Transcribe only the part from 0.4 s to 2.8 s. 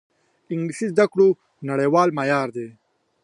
انګلیسي د زده کړو نړیوال معیار دی